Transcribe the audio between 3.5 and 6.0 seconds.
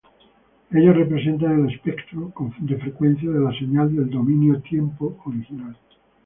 señal del dominio-tiempo original.